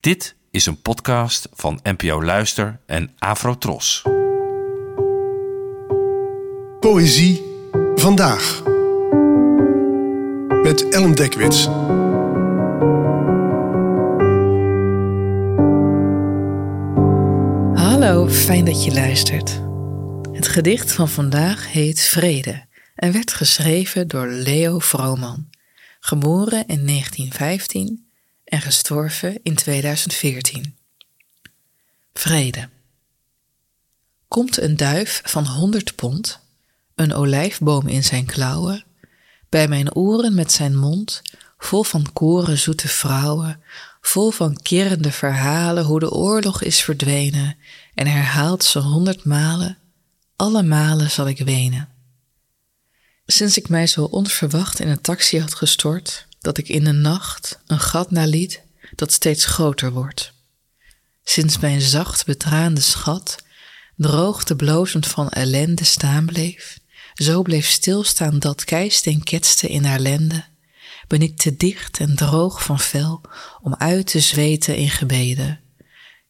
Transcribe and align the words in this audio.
Dit 0.00 0.36
is 0.50 0.66
een 0.66 0.82
podcast 0.82 1.48
van 1.52 1.80
NPO 1.82 2.22
Luister 2.22 2.80
en 2.86 3.14
Afrotros. 3.18 4.02
Poëzie 6.80 7.42
vandaag. 7.94 8.62
Met 10.62 10.88
Ellen 10.88 11.14
Dekwits. 11.14 11.64
Hallo, 17.84 18.28
fijn 18.28 18.64
dat 18.64 18.84
je 18.84 18.92
luistert. 18.92 19.62
Het 20.32 20.48
gedicht 20.48 20.92
van 20.92 21.08
vandaag 21.08 21.72
heet 21.72 22.00
Vrede 22.00 22.64
en 22.94 23.12
werd 23.12 23.32
geschreven 23.32 24.08
door 24.08 24.26
Leo 24.26 24.78
Vrooman, 24.78 25.50
geboren 26.00 26.66
in 26.66 26.86
1915 26.86 28.09
en 28.50 28.60
gestorven 28.60 29.38
in 29.42 29.54
2014. 29.54 30.76
Vrede. 32.12 32.68
Komt 34.28 34.60
een 34.60 34.76
duif 34.76 35.20
van 35.24 35.46
100 35.46 35.94
pond, 35.94 36.40
een 36.94 37.14
olijfboom 37.14 37.86
in 37.86 38.04
zijn 38.04 38.26
klauwen, 38.26 38.84
bij 39.48 39.68
mijn 39.68 39.94
oren 39.94 40.34
met 40.34 40.52
zijn 40.52 40.76
mond, 40.76 41.22
vol 41.58 41.82
van 41.82 42.12
koren 42.12 42.58
zoete 42.58 42.88
vrouwen, 42.88 43.62
vol 44.00 44.30
van 44.30 44.62
kerende 44.62 45.12
verhalen 45.12 45.84
hoe 45.84 46.00
de 46.00 46.10
oorlog 46.10 46.62
is 46.62 46.80
verdwenen, 46.80 47.56
en 47.94 48.06
herhaalt 48.06 48.64
ze 48.64 48.78
honderd 48.78 49.24
malen, 49.24 49.78
alle 50.36 50.62
malen 50.62 51.10
zal 51.10 51.28
ik 51.28 51.38
wenen. 51.38 51.88
Sinds 53.26 53.58
ik 53.58 53.68
mij 53.68 53.86
zo 53.86 54.04
onverwacht 54.04 54.80
in 54.80 54.88
een 54.88 55.00
taxi 55.00 55.40
had 55.40 55.54
gestort, 55.54 56.26
dat 56.40 56.58
ik 56.58 56.68
in 56.68 56.84
de 56.84 56.92
nacht 56.92 57.58
een 57.66 57.80
gat 57.80 58.10
naliet 58.10 58.62
dat 58.94 59.12
steeds 59.12 59.44
groter 59.44 59.92
wordt. 59.92 60.32
Sinds 61.24 61.58
mijn 61.58 61.80
zacht 61.80 62.26
betraande 62.26 62.80
schat 62.80 63.42
droogte 63.96 64.56
blozend 64.56 65.06
van 65.06 65.28
ellende 65.28 65.84
staan 65.84 66.26
bleef, 66.26 66.78
zo 67.14 67.42
bleef 67.42 67.66
stilstaan 67.66 68.38
dat 68.38 68.64
keisteen 68.64 69.22
ketste 69.22 69.68
in 69.68 69.84
haar 69.84 70.00
lende, 70.00 70.44
ben 71.08 71.22
ik 71.22 71.36
te 71.36 71.56
dicht 71.56 71.98
en 71.98 72.16
droog 72.16 72.62
van 72.64 72.78
vel 72.78 73.20
om 73.60 73.74
uit 73.74 74.06
te 74.06 74.20
zweten 74.20 74.76
in 74.76 74.90
gebeden, 74.90 75.60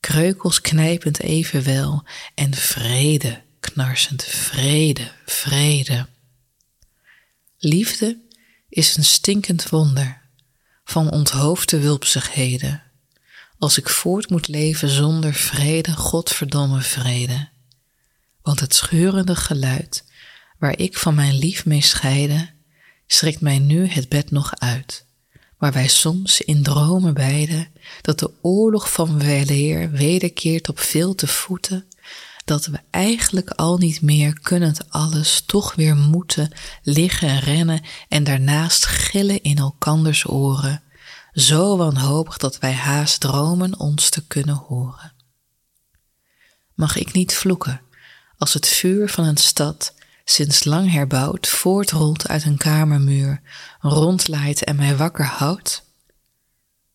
kreukels 0.00 0.60
knijpend 0.60 1.20
evenwel 1.20 2.04
en 2.34 2.54
vrede 2.54 3.42
knarsend, 3.60 4.24
vrede, 4.24 5.10
vrede. 5.26 6.06
Liefde 7.58 8.20
is 8.72 8.96
een 8.96 9.04
stinkend 9.04 9.68
wonder 9.68 10.20
van 10.84 11.10
onthoofde 11.10 11.80
wulpsigheden. 11.80 12.82
Als 13.58 13.78
ik 13.78 13.88
voort 13.88 14.30
moet 14.30 14.48
leven 14.48 14.88
zonder 14.88 15.34
vrede, 15.34 15.92
godverdomme 15.92 16.80
vrede. 16.80 17.48
Want 18.42 18.60
het 18.60 18.74
scheurende 18.74 19.36
geluid, 19.36 20.04
waar 20.58 20.78
ik 20.78 20.98
van 20.98 21.14
mijn 21.14 21.34
lief 21.34 21.66
mee 21.66 21.80
scheide, 21.80 22.50
schrikt 23.06 23.40
mij 23.40 23.58
nu 23.58 23.86
het 23.86 24.08
bed 24.08 24.30
nog 24.30 24.58
uit. 24.58 25.06
Waar 25.58 25.72
wij 25.72 25.88
soms 25.88 26.40
in 26.40 26.62
dromen 26.62 27.14
beiden, 27.14 27.68
dat 28.02 28.18
de 28.18 28.30
oorlog 28.40 28.92
van 28.92 29.18
weleer 29.18 29.90
wederkeert 29.90 30.68
op 30.68 30.78
veel 30.78 31.14
te 31.14 31.26
voeten, 31.26 31.86
dat 32.44 32.66
we 32.66 32.80
eigenlijk 32.90 33.50
al 33.50 33.78
niet 33.78 34.02
meer 34.02 34.40
kunnend 34.40 34.90
alles 34.90 35.42
toch 35.46 35.74
weer 35.74 35.96
moeten 35.96 36.52
liggen 36.82 37.38
rennen 37.38 37.82
en 38.08 38.24
daarnaast 38.24 38.86
gillen 38.86 39.42
in 39.42 39.58
elkanders 39.58 40.28
oren, 40.28 40.82
zo 41.32 41.76
wanhopig 41.76 42.36
dat 42.36 42.58
wij 42.58 42.72
haast 42.72 43.20
dromen 43.20 43.78
ons 43.78 44.08
te 44.10 44.26
kunnen 44.26 44.56
horen. 44.56 45.12
Mag 46.74 46.96
ik 46.96 47.12
niet 47.12 47.34
vloeken 47.34 47.80
als 48.36 48.52
het 48.52 48.68
vuur 48.68 49.08
van 49.08 49.24
een 49.24 49.36
stad 49.36 49.94
sinds 50.24 50.64
lang 50.64 50.90
herbouwd 50.90 51.48
voortrolt 51.48 52.28
uit 52.28 52.44
een 52.44 52.56
kamermuur, 52.56 53.40
rondlaait 53.80 54.64
en 54.64 54.76
mij 54.76 54.96
wakker 54.96 55.24
houdt? 55.24 55.84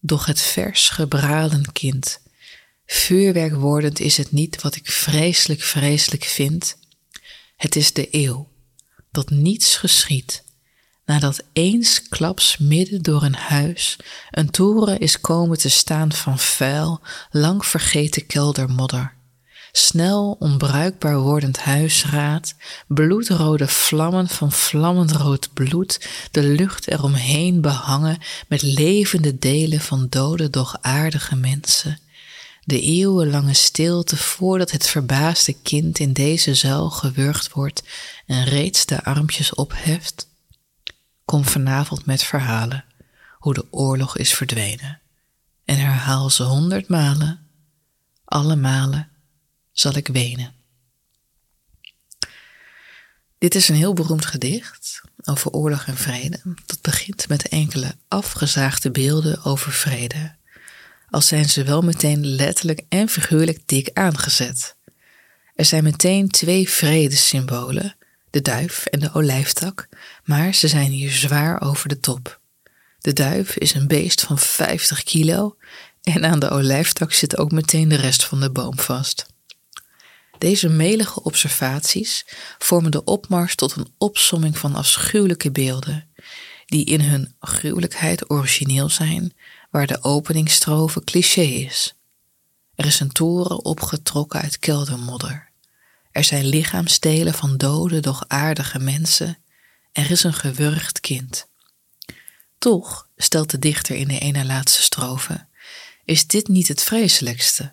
Doch 0.00 0.26
het 0.26 0.40
vers 0.40 0.88
gebraden 0.88 1.72
kind 1.72 2.20
Vuurwerk 2.90 3.54
wordend 3.54 4.00
is 4.00 4.16
het 4.16 4.32
niet 4.32 4.62
wat 4.62 4.76
ik 4.76 4.90
vreselijk, 4.90 5.60
vreselijk 5.60 6.24
vind. 6.24 6.76
Het 7.56 7.76
is 7.76 7.92
de 7.92 8.08
eeuw, 8.10 8.48
dat 9.10 9.30
niets 9.30 9.76
geschiet, 9.76 10.44
nadat 11.04 11.42
eens 11.52 12.08
klaps 12.08 12.58
midden 12.58 13.02
door 13.02 13.22
een 13.22 13.34
huis 13.34 13.96
een 14.30 14.50
toren 14.50 14.98
is 14.98 15.20
komen 15.20 15.58
te 15.58 15.68
staan 15.68 16.12
van 16.12 16.38
vuil, 16.38 17.00
lang 17.30 17.66
vergeten 17.66 18.26
keldermodder. 18.26 19.16
Snel 19.72 20.36
onbruikbaar 20.38 21.18
wordend 21.18 21.58
huisraad, 21.58 22.54
bloedrode 22.86 23.68
vlammen 23.68 24.28
van 24.28 24.52
vlammend 24.52 25.12
rood 25.12 25.52
bloed, 25.54 26.08
de 26.30 26.42
lucht 26.42 26.88
eromheen 26.88 27.60
behangen 27.60 28.18
met 28.46 28.62
levende 28.62 29.38
delen 29.38 29.80
van 29.80 30.06
dode 30.08 30.50
doch 30.50 30.78
aardige 30.80 31.36
mensen 31.36 31.98
de 32.68 32.80
eeuwenlange 32.80 33.52
stilte 33.52 34.16
voordat 34.16 34.70
het 34.70 34.86
verbaasde 34.86 35.56
kind 35.62 35.98
in 35.98 36.12
deze 36.12 36.54
zuil 36.54 36.90
gewurgd 36.90 37.52
wordt 37.52 37.82
en 38.26 38.44
reeds 38.44 38.86
de 38.86 39.04
armpjes 39.04 39.54
opheft? 39.54 40.28
Kom 41.24 41.44
vanavond 41.44 42.06
met 42.06 42.22
verhalen 42.22 42.84
hoe 43.38 43.54
de 43.54 43.66
oorlog 43.70 44.16
is 44.16 44.34
verdwenen 44.34 45.00
en 45.64 45.76
herhaal 45.76 46.30
ze 46.30 46.42
honderd 46.42 46.88
malen, 46.88 47.46
alle 48.24 48.56
malen 48.56 49.08
zal 49.72 49.96
ik 49.96 50.08
wenen. 50.08 50.54
Dit 53.38 53.54
is 53.54 53.68
een 53.68 53.76
heel 53.76 53.92
beroemd 53.92 54.26
gedicht 54.26 55.00
over 55.22 55.50
oorlog 55.50 55.86
en 55.86 55.96
vrede. 55.96 56.40
Dat 56.66 56.80
begint 56.80 57.28
met 57.28 57.48
enkele 57.48 57.96
afgezaagde 58.08 58.90
beelden 58.90 59.44
over 59.44 59.72
vrede 59.72 60.36
al 61.10 61.20
zijn 61.20 61.48
ze 61.48 61.64
wel 61.64 61.82
meteen 61.82 62.26
letterlijk 62.26 62.82
en 62.88 63.08
figuurlijk 63.08 63.60
dik 63.66 63.90
aangezet. 63.92 64.76
Er 65.54 65.64
zijn 65.64 65.84
meteen 65.84 66.28
twee 66.28 66.68
vredessymbolen, 66.68 67.96
de 68.30 68.42
duif 68.42 68.86
en 68.86 69.00
de 69.00 69.10
olijftak, 69.12 69.88
maar 70.24 70.54
ze 70.54 70.68
zijn 70.68 70.90
hier 70.90 71.10
zwaar 71.10 71.60
over 71.60 71.88
de 71.88 72.00
top. 72.00 72.40
De 72.98 73.12
duif 73.12 73.56
is 73.56 73.74
een 73.74 73.86
beest 73.86 74.20
van 74.20 74.38
50 74.38 75.02
kilo 75.02 75.56
en 76.02 76.24
aan 76.24 76.38
de 76.38 76.50
olijftak 76.50 77.12
zit 77.12 77.38
ook 77.38 77.50
meteen 77.52 77.88
de 77.88 77.96
rest 77.96 78.24
van 78.24 78.40
de 78.40 78.50
boom 78.50 78.78
vast. 78.78 79.26
Deze 80.38 80.68
melige 80.68 81.22
observaties 81.22 82.26
vormen 82.58 82.90
de 82.90 83.04
opmars 83.04 83.54
tot 83.54 83.76
een 83.76 83.94
opsomming 83.98 84.58
van 84.58 84.74
afschuwelijke 84.74 85.50
beelden, 85.50 86.08
die 86.66 86.84
in 86.84 87.00
hun 87.00 87.34
gruwelijkheid 87.40 88.30
origineel 88.30 88.88
zijn, 88.88 89.32
waar 89.70 89.86
de 89.86 90.02
openingsstrofe 90.02 91.04
cliché 91.04 91.40
is. 91.40 91.94
Er 92.74 92.86
is 92.86 93.00
een 93.00 93.12
toren 93.12 93.64
opgetrokken 93.64 94.40
uit 94.40 94.58
keldermodder. 94.58 95.50
Er 96.10 96.24
zijn 96.24 96.46
lichaamsdelen 96.46 97.34
van 97.34 97.56
dode, 97.56 98.00
doch 98.00 98.24
aardige 98.28 98.78
mensen. 98.78 99.38
Er 99.92 100.10
is 100.10 100.24
een 100.24 100.34
gewurgd 100.34 101.00
kind. 101.00 101.46
Toch, 102.58 103.08
stelt 103.16 103.50
de 103.50 103.58
dichter 103.58 103.96
in 103.96 104.08
de 104.08 104.18
ene 104.18 104.44
laatste 104.44 104.82
strofe, 104.82 105.46
is 106.04 106.26
dit 106.26 106.48
niet 106.48 106.68
het 106.68 106.82
vreselijkste. 106.82 107.72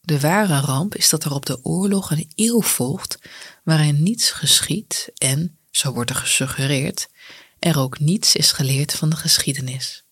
De 0.00 0.20
ware 0.20 0.60
ramp 0.60 0.94
is 0.94 1.08
dat 1.08 1.24
er 1.24 1.32
op 1.32 1.46
de 1.46 1.64
oorlog 1.64 2.10
een 2.10 2.32
eeuw 2.34 2.62
volgt 2.62 3.18
waarin 3.64 4.02
niets 4.02 4.30
geschiet 4.30 5.10
en, 5.14 5.58
zo 5.70 5.92
wordt 5.92 6.10
er 6.10 6.16
gesuggereerd, 6.16 7.08
er 7.58 7.78
ook 7.78 7.98
niets 7.98 8.36
is 8.36 8.52
geleerd 8.52 8.94
van 8.94 9.10
de 9.10 9.16
geschiedenis. 9.16 10.04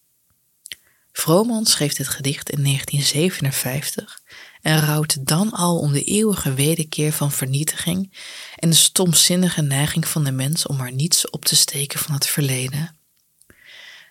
Vrooman 1.20 1.66
schreef 1.66 1.94
dit 1.94 2.08
gedicht 2.08 2.50
in 2.50 2.62
1957 2.62 4.20
en 4.60 4.80
rouwt 4.80 5.26
dan 5.26 5.52
al 5.52 5.78
om 5.78 5.92
de 5.92 6.04
eeuwige 6.04 6.54
wederkeer 6.54 7.12
van 7.12 7.32
vernietiging 7.32 8.12
en 8.56 8.70
de 8.70 8.76
stomzinnige 8.76 9.62
neiging 9.62 10.08
van 10.08 10.24
de 10.24 10.30
mens 10.30 10.66
om 10.66 10.76
maar 10.76 10.92
niets 10.92 11.30
op 11.30 11.44
te 11.44 11.56
steken 11.56 11.98
van 11.98 12.14
het 12.14 12.26
verleden. 12.26 12.96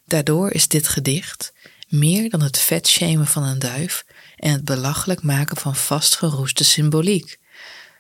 Daardoor 0.05 0.51
is 0.51 0.67
dit 0.67 0.87
gedicht 0.87 1.53
meer 1.87 2.29
dan 2.29 2.41
het 2.41 2.59
vetshamen 2.59 3.27
van 3.27 3.43
een 3.43 3.59
duif 3.59 4.05
en 4.35 4.51
het 4.51 4.65
belachelijk 4.65 5.21
maken 5.21 5.57
van 5.57 5.75
vastgeroeste 5.75 6.63
symboliek. 6.63 7.39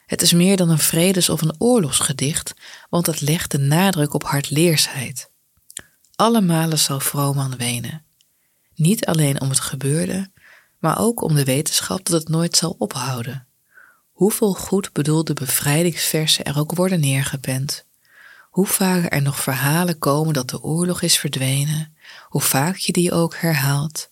Het 0.05 0.21
is 0.21 0.33
meer 0.33 0.57
dan 0.57 0.69
een 0.69 0.79
vredes- 0.79 1.29
of 1.29 1.41
een 1.41 1.55
oorlogsgedicht, 1.57 2.53
want 2.89 3.05
het 3.05 3.21
legt 3.21 3.51
de 3.51 3.57
nadruk 3.59 4.13
op 4.13 4.23
hardleersheid. 4.23 5.29
Alle 6.15 6.41
malen 6.41 6.79
zal 6.79 6.99
Vrooman 6.99 7.57
wenen. 7.57 8.07
Niet 8.79 9.05
alleen 9.05 9.41
om 9.41 9.49
het 9.49 9.59
gebeurde, 9.59 10.31
maar 10.77 10.99
ook 10.99 11.21
om 11.21 11.35
de 11.35 11.43
wetenschap 11.43 12.05
dat 12.05 12.19
het 12.19 12.29
nooit 12.29 12.57
zal 12.57 12.75
ophouden. 12.77 13.47
Hoeveel 14.11 14.53
goed 14.53 14.93
bedoelde 14.93 15.33
bevrijdingsversen 15.33 16.45
er 16.45 16.57
ook 16.57 16.75
worden 16.75 16.99
neergepend. 16.99 17.85
Hoe 18.49 18.65
vaak 18.65 19.13
er 19.13 19.21
nog 19.21 19.39
verhalen 19.39 19.97
komen 19.97 20.33
dat 20.33 20.49
de 20.49 20.63
oorlog 20.63 21.01
is 21.01 21.17
verdwenen, 21.17 21.95
hoe 22.27 22.41
vaak 22.41 22.75
je 22.75 22.91
die 22.91 23.11
ook 23.11 23.35
herhaalt. 23.35 24.09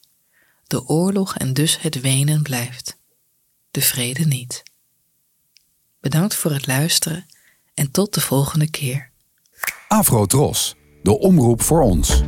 De 0.63 0.87
oorlog 0.87 1.37
en 1.37 1.53
dus 1.53 1.81
het 1.81 2.01
wenen 2.01 2.41
blijft. 2.41 2.97
De 3.71 3.81
vrede 3.81 4.25
niet. 4.25 4.63
Bedankt 5.99 6.35
voor 6.35 6.51
het 6.51 6.67
luisteren 6.67 7.25
en 7.73 7.91
tot 7.91 8.13
de 8.13 8.21
volgende 8.21 8.69
keer. 8.69 9.11
Afro 9.87 10.25
Tros, 10.25 10.75
de 11.03 11.19
omroep 11.19 11.61
voor 11.61 11.81
ons. 11.81 12.21